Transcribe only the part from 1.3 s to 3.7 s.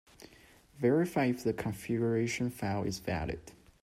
the configuration file is valid.